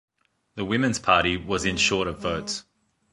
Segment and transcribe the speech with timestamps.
[0.55, 2.63] The Women's Party was in short of votes.